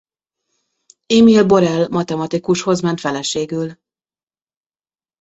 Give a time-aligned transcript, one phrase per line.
[1.17, 3.77] Émile Borel matematikushoz ment feleségül.